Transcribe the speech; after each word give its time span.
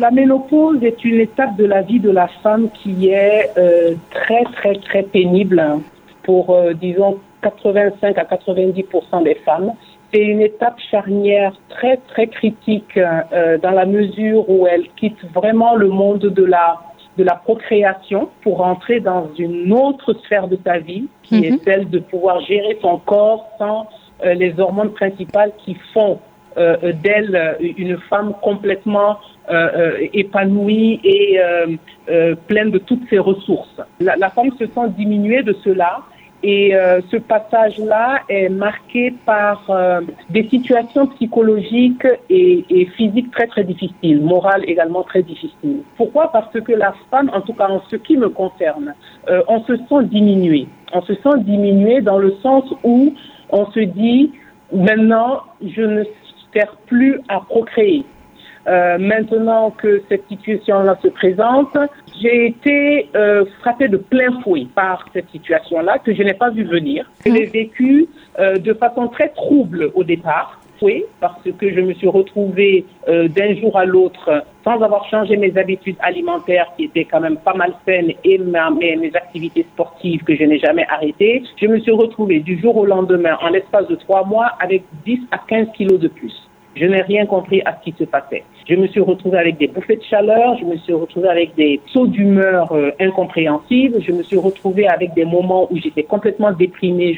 La 0.00 0.10
ménopause 0.10 0.82
est 0.82 1.04
une 1.04 1.20
étape 1.20 1.54
de 1.54 1.64
la 1.64 1.82
vie 1.82 2.00
de 2.00 2.10
la 2.10 2.26
femme 2.42 2.68
qui 2.82 3.10
est 3.10 3.48
euh, 3.56 3.94
très, 4.10 4.42
très, 4.42 4.74
très 4.74 5.04
pénible 5.04 5.62
pour, 6.24 6.50
euh, 6.50 6.72
disons, 6.72 7.20
85 7.42 8.18
à 8.18 8.24
90% 8.24 9.22
des 9.22 9.36
femmes. 9.36 9.70
C'est 10.12 10.24
une 10.24 10.40
étape 10.40 10.80
charnière 10.90 11.52
très, 11.68 11.98
très 12.08 12.26
critique 12.26 12.96
euh, 12.96 13.56
dans 13.58 13.70
la 13.70 13.86
mesure 13.86 14.50
où 14.50 14.66
elle 14.66 14.88
quitte 14.96 15.24
vraiment 15.32 15.76
le 15.76 15.86
monde 15.86 16.22
de 16.22 16.44
la, 16.44 16.80
de 17.16 17.22
la 17.22 17.36
procréation 17.36 18.30
pour 18.42 18.62
entrer 18.62 18.98
dans 18.98 19.30
une 19.38 19.72
autre 19.72 20.12
sphère 20.24 20.48
de 20.48 20.58
sa 20.66 20.80
vie, 20.80 21.06
qui 21.22 21.44
est 21.44 21.62
celle 21.62 21.88
de 21.88 22.00
pouvoir 22.00 22.40
gérer 22.40 22.78
son 22.82 22.98
corps 22.98 23.46
sans 23.58 23.86
les 24.24 24.58
hormones 24.58 24.92
principales 24.92 25.52
qui 25.64 25.76
font 25.92 26.18
d'elle 26.56 27.56
une 27.76 27.98
femme 28.08 28.34
complètement 28.42 29.18
euh, 29.50 29.68
euh, 29.76 30.08
épanouie 30.14 31.00
et 31.04 31.38
euh, 31.38 32.34
pleine 32.46 32.70
de 32.70 32.78
toutes 32.78 33.06
ses 33.10 33.18
ressources. 33.18 33.78
La, 34.00 34.30
femme 34.30 34.50
se 34.58 34.64
sent 34.64 34.88
diminuée 34.96 35.42
de 35.42 35.54
cela 35.62 36.00
et 36.42 36.72
ce 37.10 37.16
passage-là 37.16 38.20
est 38.28 38.50
marqué 38.50 39.14
par 39.24 39.70
des 40.28 40.46
situations 40.50 41.06
psychologiques 41.08 42.06
et, 42.28 42.86
physiques 42.96 43.30
très 43.30 43.46
très 43.46 43.64
difficiles, 43.64 44.20
morales 44.20 44.62
également 44.66 45.02
très 45.02 45.22
difficiles. 45.22 45.80
Pourquoi? 45.96 46.30
Parce 46.32 46.52
que 46.52 46.72
la 46.72 46.94
femme, 47.10 47.30
en 47.32 47.40
tout 47.40 47.54
cas 47.54 47.68
en 47.68 47.80
ce 47.90 47.96
qui 47.96 48.18
me 48.18 48.28
concerne, 48.28 48.94
on 49.48 49.62
se 49.64 49.76
sent 49.76 50.04
diminué. 50.04 50.66
On 50.92 51.00
se 51.00 51.14
sent 51.14 51.38
diminué 51.38 52.02
dans 52.02 52.18
le 52.18 52.34
sens 52.42 52.64
où 52.82 53.14
on 53.48 53.70
se 53.72 53.80
dit 53.80 54.30
maintenant 54.70 55.40
je 55.62 55.80
ne 55.80 56.04
sers 56.54 56.76
plus 56.86 57.20
à 57.28 57.40
procréer. 57.40 58.04
Euh, 58.66 58.96
maintenant 58.98 59.70
que 59.70 60.02
cette 60.08 60.26
situation-là 60.28 60.96
se 61.02 61.08
présente, 61.08 61.76
j'ai 62.20 62.46
été 62.46 63.08
euh, 63.14 63.44
frappée 63.60 63.88
de 63.88 63.98
plein 63.98 64.40
fouet 64.42 64.66
par 64.74 65.04
cette 65.12 65.28
situation-là 65.30 65.98
que 65.98 66.14
je 66.14 66.22
n'ai 66.22 66.34
pas 66.34 66.50
vu 66.50 66.64
venir. 66.64 67.10
Je 67.26 67.32
l'ai 67.32 67.46
vécue 67.46 68.06
euh, 68.38 68.56
de 68.56 68.72
façon 68.72 69.08
très 69.08 69.28
trouble 69.28 69.90
au 69.94 70.04
départ. 70.04 70.60
Oui, 70.82 71.04
parce 71.20 71.40
que 71.58 71.72
je 71.72 71.80
me 71.80 71.94
suis 71.94 72.08
retrouvée 72.08 72.84
d'un 73.06 73.54
jour 73.54 73.78
à 73.78 73.86
l'autre 73.86 74.44
sans 74.64 74.82
avoir 74.82 75.08
changé 75.08 75.36
mes 75.36 75.56
habitudes 75.56 75.96
alimentaires 76.00 76.66
qui 76.76 76.84
étaient 76.84 77.06
quand 77.06 77.20
même 77.20 77.38
pas 77.38 77.54
mal 77.54 77.72
saines 77.86 78.12
et 78.22 78.38
mes, 78.38 78.96
mes 78.96 79.14
activités 79.14 79.64
sportives 79.72 80.24
que 80.24 80.34
je 80.34 80.44
n'ai 80.44 80.58
jamais 80.58 80.84
arrêtées. 80.90 81.42
Je 81.62 81.68
me 81.68 81.78
suis 81.78 81.92
retrouvée 81.92 82.40
du 82.40 82.60
jour 82.60 82.76
au 82.76 82.84
lendemain, 82.84 83.38
en 83.40 83.50
l'espace 83.50 83.86
de 83.86 83.94
trois 83.94 84.24
mois, 84.24 84.50
avec 84.60 84.82
10 85.06 85.20
à 85.30 85.38
15 85.38 85.68
kilos 85.74 86.00
de 86.00 86.08
plus. 86.08 86.34
Je 86.76 86.86
n'ai 86.86 87.02
rien 87.02 87.24
compris 87.26 87.62
à 87.64 87.76
ce 87.78 87.84
qui 87.84 87.96
se 87.96 88.04
passait. 88.04 88.42
Je 88.68 88.74
me 88.74 88.86
suis 88.88 89.00
retrouvée 89.00 89.38
avec 89.38 89.58
des 89.58 89.68
bouffées 89.68 89.96
de 89.96 90.02
chaleur, 90.02 90.56
je 90.58 90.64
me 90.64 90.76
suis 90.78 90.92
retrouvée 90.92 91.28
avec 91.28 91.54
des 91.54 91.80
sauts 91.92 92.06
d'humeur 92.06 92.72
euh, 92.72 92.90
incompréhensibles, 92.98 94.02
je 94.02 94.10
me 94.10 94.22
suis 94.22 94.38
retrouvée 94.38 94.88
avec 94.88 95.14
des 95.14 95.24
moments 95.24 95.70
où 95.70 95.76
j'étais 95.76 96.02
complètement 96.02 96.50
déprimée. 96.50 97.16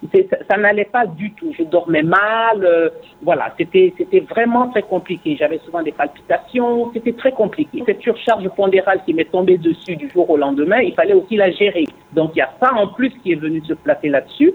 Ça, 0.50 0.56
n'allait 0.58 0.84
pas 0.84 1.06
du 1.06 1.32
tout. 1.32 1.52
Je 1.56 1.62
dormais 1.64 2.02
mal. 2.02 2.64
Euh, 2.64 2.90
voilà, 3.22 3.54
c'était 3.56 3.94
c'était 3.96 4.20
vraiment 4.20 4.68
très 4.68 4.82
compliqué. 4.82 5.36
J'avais 5.38 5.58
souvent 5.58 5.82
des 5.82 5.92
palpitations. 5.92 6.91
C'était 6.92 7.12
très 7.12 7.32
compliqué. 7.32 7.82
Cette 7.86 8.02
surcharge 8.02 8.48
pondérale 8.50 9.00
qui 9.06 9.14
m'est 9.14 9.30
tombée 9.30 9.56
dessus 9.56 9.96
du 9.96 10.10
jour 10.10 10.28
au 10.28 10.36
lendemain, 10.36 10.80
il 10.80 10.94
fallait 10.94 11.14
aussi 11.14 11.36
la 11.36 11.50
gérer. 11.50 11.84
Donc 12.12 12.32
il 12.34 12.38
y 12.38 12.42
a 12.42 12.50
ça 12.60 12.74
en 12.74 12.88
plus 12.88 13.10
qui 13.22 13.32
est 13.32 13.41
venu 13.41 13.62
se 13.64 13.74
placer 13.74 14.08
là-dessus 14.08 14.52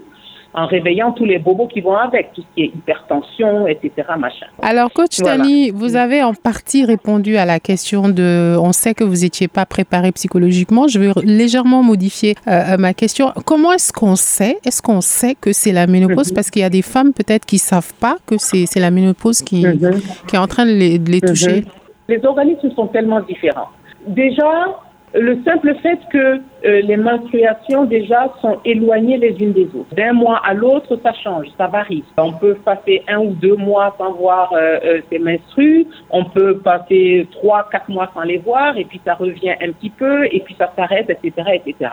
en 0.54 0.66
réveillant 0.66 1.12
tous 1.12 1.24
les 1.24 1.38
bobos 1.38 1.66
qui 1.66 1.80
vont 1.80 1.96
avec, 1.96 2.32
tout 2.34 2.42
ce 2.42 2.46
qui 2.54 2.62
est 2.64 2.66
hypertension, 2.66 3.66
etc. 3.66 3.90
Machin. 4.18 4.46
Alors, 4.60 4.92
coach 4.92 5.16
Tani, 5.16 5.70
vous 5.70 5.96
avez 5.96 6.22
en 6.22 6.34
partie 6.34 6.84
répondu 6.84 7.36
à 7.36 7.46
la 7.46 7.58
question 7.58 8.08
de, 8.08 8.56
on 8.60 8.72
sait 8.72 8.94
que 8.94 9.04
vous 9.04 9.22
n'étiez 9.22 9.48
pas 9.48 9.64
préparé 9.64 10.12
psychologiquement. 10.12 10.88
Je 10.88 10.98
vais 10.98 11.10
légèrement 11.22 11.82
modifier 11.82 12.34
euh, 12.48 12.76
ma 12.76 12.92
question. 12.92 13.32
Comment 13.46 13.72
est-ce 13.72 13.92
qu'on 13.92 14.16
sait, 14.16 14.58
est-ce 14.64 14.82
qu'on 14.82 15.00
sait 15.00 15.34
que 15.34 15.52
c'est 15.52 15.72
la 15.72 15.86
ménopause? 15.86 16.30
Mhm. 16.30 16.34
Parce 16.34 16.50
qu'il 16.50 16.62
y 16.62 16.66
a 16.66 16.70
des 16.70 16.82
femmes 16.82 17.12
peut-être 17.12 17.46
qui 17.46 17.58
savent 17.58 17.94
pas 17.94 18.16
que 18.26 18.36
c'est 18.38 18.80
la 18.80 18.90
ménopause 18.90 19.42
qui, 19.42 19.66
mhm. 19.66 20.00
qui 20.26 20.36
est 20.36 20.38
en 20.38 20.46
train 20.46 20.66
de 20.66 20.72
les, 20.72 20.98
de 20.98 21.10
les 21.10 21.20
toucher. 21.20 21.62
Mhm. 21.62 21.66
Les 22.08 22.24
organismes 22.26 22.70
sont 22.72 22.88
tellement 22.88 23.20
différents. 23.20 23.68
Déjà, 24.06 24.76
le 25.14 25.42
simple 25.44 25.74
fait 25.82 25.98
que 26.10 26.40
euh, 26.64 26.80
les 26.82 26.96
menstruations 26.96 27.84
déjà 27.84 28.32
sont 28.40 28.58
éloignées 28.64 29.18
les 29.18 29.36
unes 29.40 29.52
des 29.52 29.66
autres. 29.66 29.94
D'un 29.94 30.12
mois 30.12 30.40
à 30.44 30.54
l'autre, 30.54 30.98
ça 31.02 31.12
change, 31.12 31.46
ça 31.58 31.66
varie. 31.66 32.04
On 32.16 32.32
peut 32.32 32.54
passer 32.54 33.02
un 33.08 33.18
ou 33.18 33.30
deux 33.32 33.56
mois 33.56 33.94
sans 33.98 34.12
voir 34.12 34.52
euh, 34.52 34.78
euh, 34.84 35.00
ses 35.10 35.18
menstrues, 35.18 35.86
on 36.10 36.24
peut 36.24 36.58
passer 36.58 37.26
trois, 37.32 37.68
quatre 37.70 37.88
mois 37.88 38.10
sans 38.14 38.22
les 38.22 38.38
voir, 38.38 38.76
et 38.78 38.84
puis 38.84 39.00
ça 39.04 39.14
revient 39.14 39.54
un 39.60 39.72
petit 39.72 39.90
peu, 39.90 40.24
et 40.26 40.40
puis 40.40 40.54
ça 40.58 40.72
s'arrête, 40.76 41.10
etc., 41.10 41.60
etc. 41.64 41.90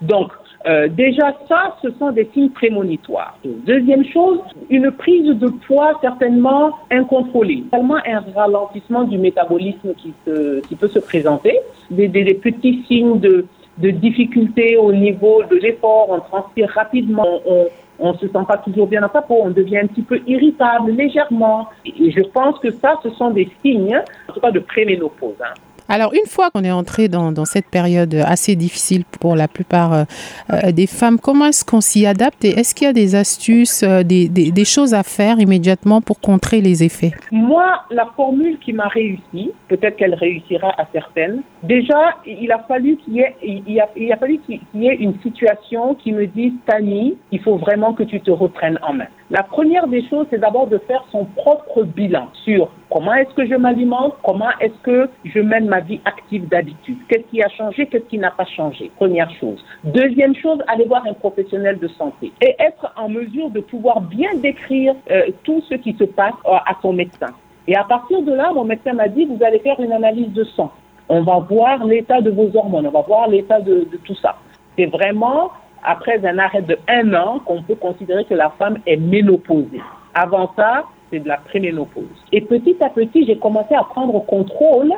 Donc, 0.00 0.32
euh, 0.66 0.88
déjà, 0.88 1.34
ça, 1.48 1.76
ce 1.82 1.90
sont 1.98 2.12
des 2.12 2.28
signes 2.32 2.50
prémonitoires. 2.50 3.36
Deuxième 3.44 4.04
chose, 4.04 4.38
une 4.70 4.90
prise 4.92 5.26
de 5.26 5.48
poids 5.66 5.98
certainement 6.00 6.78
incontrôlée. 6.90 7.64
Seulement 7.72 7.98
un 8.06 8.22
ralentissement 8.34 9.04
du 9.04 9.18
métabolisme 9.18 9.94
qui, 9.94 10.12
se, 10.24 10.60
qui 10.60 10.76
peut 10.76 10.88
se 10.88 11.00
présenter, 11.00 11.58
des, 11.92 12.34
petits 12.34 12.84
signes 12.88 13.20
de, 13.20 13.46
de 13.78 13.90
difficulté 13.90 14.76
au 14.76 14.92
niveau 14.92 15.42
de 15.44 15.56
l'effort, 15.56 16.06
on 16.10 16.20
transpire 16.20 16.70
rapidement, 16.70 17.40
on, 17.46 17.66
on 17.98 18.14
se 18.14 18.26
sent 18.26 18.44
pas 18.46 18.58
toujours 18.58 18.86
bien 18.86 19.00
dans 19.00 19.12
sa 19.12 19.22
peau, 19.22 19.36
on 19.40 19.50
devient 19.50 19.78
un 19.78 19.86
petit 19.86 20.02
peu 20.02 20.20
irritable 20.26 20.90
légèrement. 20.92 21.68
Et 21.84 22.10
je 22.10 22.22
pense 22.22 22.58
que 22.58 22.70
ça, 22.70 22.98
ce 23.02 23.10
sont 23.10 23.30
des 23.30 23.48
signes, 23.62 24.00
en 24.28 24.32
tout 24.32 24.40
cas 24.40 24.50
de 24.50 24.58
préménopause. 24.58 25.36
Hein. 25.40 25.54
Alors, 25.94 26.14
une 26.14 26.26
fois 26.26 26.48
qu'on 26.50 26.64
est 26.64 26.72
entré 26.72 27.08
dans, 27.08 27.44
cette 27.44 27.66
période 27.66 28.14
assez 28.14 28.56
difficile 28.56 29.04
pour 29.20 29.36
la 29.36 29.46
plupart 29.46 29.92
euh, 29.92 30.04
euh, 30.50 30.72
des 30.72 30.86
femmes, 30.86 31.18
comment 31.18 31.44
est-ce 31.44 31.66
qu'on 31.66 31.82
s'y 31.82 32.06
adapte 32.06 32.46
et 32.46 32.58
est-ce 32.58 32.74
qu'il 32.74 32.86
y 32.86 32.90
a 32.90 32.94
des 32.94 33.14
astuces, 33.14 33.82
euh, 33.82 34.02
des, 34.02 34.64
choses 34.64 34.94
à 34.94 35.02
faire 35.02 35.38
immédiatement 35.38 36.00
pour 36.00 36.18
contrer 36.18 36.62
les 36.62 36.82
effets? 36.82 37.10
Moi, 37.30 37.66
la 37.90 38.06
formule 38.16 38.58
qui 38.58 38.72
m'a 38.72 38.88
réussi, 38.88 39.50
peut-être 39.68 39.96
qu'elle 39.96 40.14
réussira 40.14 40.72
à 40.80 40.86
certaines, 40.94 41.42
déjà, 41.62 42.16
il 42.24 42.50
a 42.52 42.60
fallu 42.60 42.96
qu'il 42.96 43.16
y 43.16 43.20
ait, 43.20 43.36
il 43.44 44.12
a 44.12 44.16
fallu 44.16 44.38
qu'il 44.46 44.60
y 44.74 44.86
ait 44.86 44.94
une 44.94 45.20
situation 45.20 45.94
qui 45.96 46.12
me 46.12 46.26
dise, 46.26 46.54
Tani, 46.64 47.18
il 47.32 47.40
faut 47.40 47.58
vraiment 47.58 47.92
que 47.92 48.04
tu 48.04 48.18
te 48.22 48.30
reprennes 48.30 48.78
en 48.80 48.94
main. 48.94 49.08
La 49.28 49.42
première 49.42 49.88
des 49.88 50.06
choses, 50.08 50.26
c'est 50.30 50.40
d'abord 50.40 50.68
de 50.68 50.78
faire 50.86 51.04
son 51.12 51.26
propre 51.36 51.84
bilan 51.84 52.28
sur 52.44 52.70
comment 52.92 53.14
est-ce 53.14 53.32
que 53.34 53.46
je 53.46 53.54
m'alimente, 53.54 54.14
comment 54.22 54.50
est-ce 54.60 54.78
que 54.82 55.08
je 55.24 55.40
mène 55.40 55.66
ma 55.66 55.80
vie 55.80 56.00
active 56.04 56.46
d'habitude, 56.48 56.98
qu'est-ce 57.08 57.24
qui 57.30 57.42
a 57.42 57.48
changé, 57.48 57.86
qu'est-ce 57.86 58.04
qui 58.04 58.18
n'a 58.18 58.30
pas 58.30 58.44
changé? 58.44 58.90
Première 58.96 59.30
chose. 59.40 59.64
Deuxième 59.82 60.34
chose, 60.36 60.58
aller 60.68 60.84
voir 60.84 61.04
un 61.06 61.14
professionnel 61.14 61.78
de 61.78 61.88
santé 61.88 62.32
et 62.42 62.54
être 62.58 62.92
en 62.96 63.08
mesure 63.08 63.48
de 63.50 63.60
pouvoir 63.60 64.02
bien 64.02 64.34
décrire 64.34 64.94
euh, 65.10 65.30
tout 65.42 65.62
ce 65.68 65.74
qui 65.76 65.94
se 65.94 66.04
passe 66.04 66.34
euh, 66.44 66.52
à 66.52 66.76
son 66.82 66.92
médecin. 66.92 67.30
Et 67.66 67.76
à 67.76 67.84
partir 67.84 68.20
de 68.22 68.32
là, 68.32 68.52
mon 68.52 68.64
médecin 68.64 68.92
m'a 68.92 69.08
dit, 69.08 69.24
vous 69.24 69.42
allez 69.42 69.60
faire 69.60 69.80
une 69.80 69.92
analyse 69.92 70.32
de 70.32 70.44
sang. 70.44 70.70
On 71.08 71.22
va 71.22 71.38
voir 71.38 71.84
l'état 71.84 72.20
de 72.20 72.30
vos 72.30 72.54
hormones, 72.54 72.86
on 72.86 72.90
va 72.90 73.02
voir 73.02 73.28
l'état 73.28 73.60
de, 73.60 73.86
de 73.90 73.96
tout 74.04 74.16
ça. 74.16 74.36
C'est 74.76 74.86
vraiment 74.86 75.50
après 75.84 76.24
un 76.26 76.38
arrêt 76.38 76.62
de 76.62 76.78
un 76.88 77.14
an 77.14 77.40
qu'on 77.40 77.62
peut 77.62 77.74
considérer 77.74 78.24
que 78.24 78.34
la 78.34 78.50
femme 78.50 78.78
est 78.86 78.96
ménopausée. 78.96 79.80
Avant 80.14 80.52
ça, 80.56 80.84
c'est 81.12 81.20
de 81.20 81.28
la 81.28 81.36
préménopause. 81.36 82.06
Et 82.32 82.40
petit 82.40 82.76
à 82.80 82.88
petit, 82.88 83.24
j'ai 83.26 83.36
commencé 83.36 83.74
à 83.74 83.84
prendre 83.84 84.18
contrôle 84.24 84.92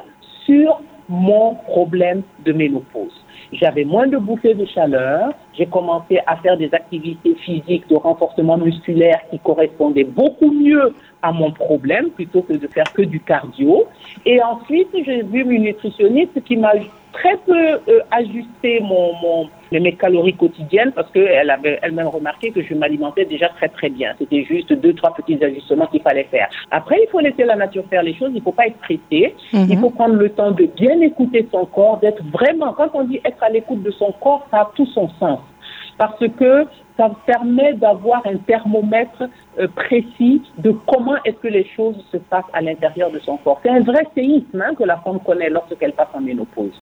sur 0.47 0.81
mon 1.09 1.55
problème 1.55 2.23
de 2.45 2.53
ménopause. 2.53 3.13
J'avais 3.53 3.85
moins 3.85 4.07
de 4.07 4.17
bouffées 4.17 4.55
de 4.55 4.65
chaleur, 4.65 5.33
j'ai 5.57 5.67
commencé 5.67 6.19
à 6.27 6.37
faire 6.37 6.57
des 6.57 6.73
activités 6.73 7.35
physiques 7.35 7.89
de 7.89 7.97
renforcement 7.97 8.57
musculaire 8.57 9.21
qui 9.31 9.39
correspondaient 9.39 10.05
beaucoup 10.05 10.51
mieux 10.51 10.95
à 11.23 11.31
mon 11.33 11.53
problème 11.53 12.11
plutôt 12.11 12.43
que 12.43 12.55
de 12.55 12.67
faire 12.69 12.91
que 12.93 13.03
du 13.03 13.21
cardio. 13.21 13.85
Et 14.25 14.43
ensuite, 14.43 14.89
j'ai 15.05 15.23
vu 15.23 15.41
une 15.43 15.65
nutritionniste 15.65 16.43
qui 16.45 16.57
m'a 16.57 16.73
très 17.15 17.37
peu 17.47 17.81
euh, 17.89 18.01
ajusté 18.11 18.81
mon, 18.81 19.15
mon, 19.22 19.49
mes 19.72 19.95
calories 19.95 20.34
quotidiennes 20.34 20.93
parce 20.93 21.11
qu'elle 21.11 21.51
avait 21.51 21.78
elle-même 21.83 22.09
remarqué 22.09 22.51
que 22.51 22.63
je 22.63 22.75
m'alimentais 22.75 23.25
déjà 23.25 23.49
très 23.49 23.69
très 23.69 23.89
bien. 23.89 24.15
C'était 24.19 24.45
juste 24.45 24.72
deux, 24.72 24.93
trois 24.95 25.15
petits 25.15 25.43
ajustements 25.43 25.87
qu'il 25.87 26.03
fallait 26.03 26.28
faire. 26.31 26.49
Après, 26.71 26.97
il 27.03 27.09
faut 27.11 27.21
laisser 27.21 27.45
la 27.45 27.57
nature 27.57 27.84
faire 27.89 28.03
les 28.03 28.15
choses. 28.15 28.31
Il 28.33 28.39
ne 28.39 28.43
faut 28.43 28.53
pas 28.53 28.66
être 28.66 28.78
pressé. 28.78 29.34
Mm-hmm. 29.53 29.66
Il 29.71 29.78
faut 29.78 29.91
prendre 29.91 30.15
le 30.15 30.28
temps 30.31 30.51
de 30.51 30.66
bien 30.66 31.01
écouter 31.01 31.49
son 31.51 31.65
corps, 31.66 31.99
d'être 31.99 32.22
vraiment, 32.33 32.72
quand 32.72 32.91
on 32.95 33.05
dit 33.05 33.21
être 33.25 33.43
à 33.43 33.49
l'écoute 33.49 33.83
de 33.83 33.91
son 33.93 34.13
corps, 34.13 34.47
ça 34.51 34.60
a 34.60 34.72
tout 34.75 34.87
son 34.87 35.09
sens 35.21 35.41
parce 35.99 36.19
que 36.39 36.67
ça 36.97 37.10
permet 37.27 37.75
d'avoir 37.75 38.22
un 38.27 38.37
thermomètre 38.37 39.25
euh, 39.59 39.69
précis 39.69 40.43
de 40.59 40.72
comment 40.87 41.17
est-ce 41.25 41.37
que 41.37 41.49
les 41.49 41.67
choses 41.77 41.97
se 42.13 42.17
passent 42.17 42.45
à 42.53 42.60
l'intérieur 42.60 43.10
de 43.10 43.19
son 43.21 43.37
corps. 43.39 43.60
C'est 43.63 43.71
un 43.71 43.81
vrai 43.81 44.07
séisme 44.15 44.60
hein, 44.60 44.75
que 44.77 44.84
la 44.84 44.99
femme 44.99 45.19
connaît 45.21 45.51
lorsqu'elle 45.51 45.93
passe 45.93 46.09
en 46.15 46.21
ménopause. 46.21 46.71